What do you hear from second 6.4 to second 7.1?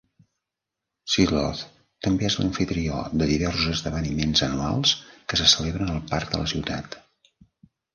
la ciutat.